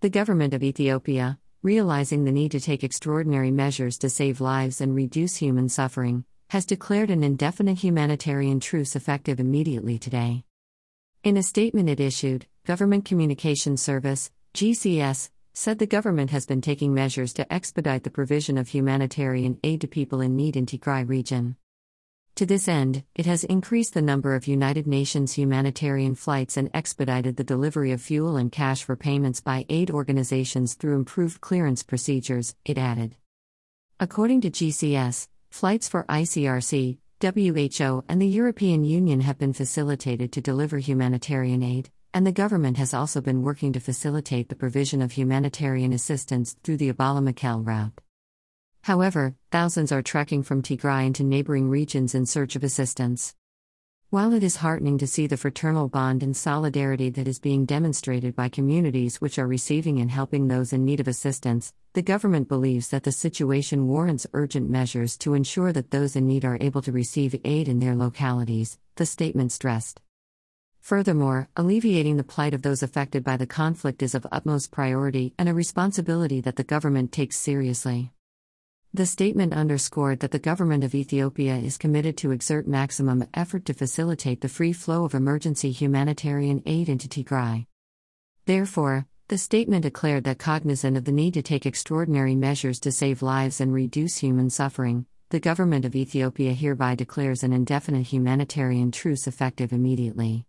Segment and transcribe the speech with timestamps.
[0.00, 4.94] The government of Ethiopia, realizing the need to take extraordinary measures to save lives and
[4.94, 10.44] reduce human suffering, has declared an indefinite humanitarian truce effective immediately today.
[11.24, 16.94] In a statement it issued, Government Communication Service, GCS, said the government has been taking
[16.94, 21.56] measures to expedite the provision of humanitarian aid to people in need in Tigray region.
[22.38, 27.34] To this end, it has increased the number of United Nations humanitarian flights and expedited
[27.34, 32.54] the delivery of fuel and cash for payments by aid organizations through improved clearance procedures,
[32.64, 33.16] it added.
[33.98, 40.40] According to GCS, flights for ICRC, WHO, and the European Union have been facilitated to
[40.40, 45.10] deliver humanitarian aid, and the government has also been working to facilitate the provision of
[45.10, 48.00] humanitarian assistance through the Abala route.
[48.88, 53.34] However, thousands are trekking from Tigray into neighboring regions in search of assistance.
[54.08, 58.34] While it is heartening to see the fraternal bond and solidarity that is being demonstrated
[58.34, 62.88] by communities which are receiving and helping those in need of assistance, the government believes
[62.88, 66.90] that the situation warrants urgent measures to ensure that those in need are able to
[66.90, 70.00] receive aid in their localities, the statement stressed.
[70.80, 75.46] Furthermore, alleviating the plight of those affected by the conflict is of utmost priority and
[75.46, 78.12] a responsibility that the government takes seriously.
[78.94, 83.74] The statement underscored that the government of Ethiopia is committed to exert maximum effort to
[83.74, 87.66] facilitate the free flow of emergency humanitarian aid into Tigray.
[88.46, 93.20] Therefore, the statement declared that cognizant of the need to take extraordinary measures to save
[93.20, 99.26] lives and reduce human suffering, the government of Ethiopia hereby declares an indefinite humanitarian truce
[99.26, 100.47] effective immediately.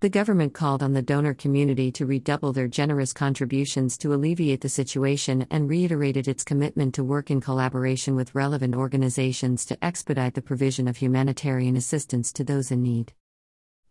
[0.00, 4.68] The government called on the donor community to redouble their generous contributions to alleviate the
[4.68, 10.42] situation and reiterated its commitment to work in collaboration with relevant organizations to expedite the
[10.42, 13.14] provision of humanitarian assistance to those in need.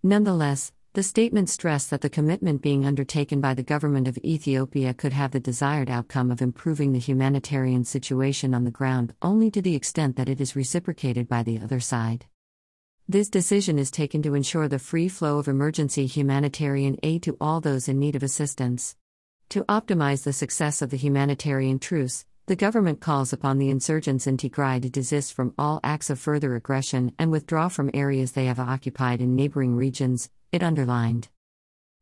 [0.04, 5.12] Nonetheless, the statement stressed that the commitment being undertaken by the government of Ethiopia could
[5.12, 9.74] have the desired outcome of improving the humanitarian situation on the ground only to the
[9.74, 12.28] extent that it is reciprocated by the other side.
[13.08, 17.62] This decision is taken to ensure the free flow of emergency humanitarian aid to all
[17.62, 18.96] those in need of assistance.
[19.50, 24.38] To optimize the success of the humanitarian truce, the government calls upon the insurgents in
[24.38, 28.60] Tigray to desist from all acts of further aggression and withdraw from areas they have
[28.60, 31.28] occupied in neighboring regions, it underlined.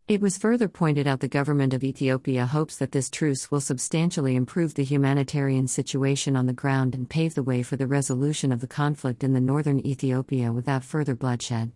[0.05, 4.35] It was further pointed out the government of Ethiopia hopes that this truce will substantially
[4.35, 8.59] improve the humanitarian situation on the ground and pave the way for the resolution of
[8.59, 11.73] the conflict in the northern Ethiopia without further bloodshed.